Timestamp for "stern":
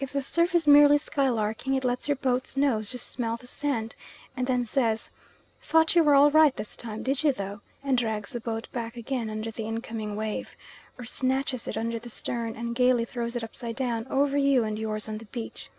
12.10-12.56